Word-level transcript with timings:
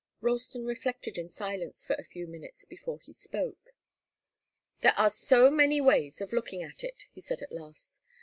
Ralston 0.19 0.65
reflected 0.65 1.15
in 1.19 1.27
silence 1.27 1.85
for 1.85 1.93
a 1.93 2.03
few 2.03 2.25
minutes, 2.25 2.65
before 2.65 2.99
he 2.99 3.13
spoke. 3.13 3.75
"There 4.81 4.97
are 4.97 5.11
so 5.11 5.51
many 5.51 5.79
ways 5.79 6.21
of 6.21 6.33
looking 6.33 6.63
at 6.63 6.83
it," 6.83 7.03
he 7.11 7.21
said 7.21 7.43
at 7.43 7.51
last. 7.51 7.99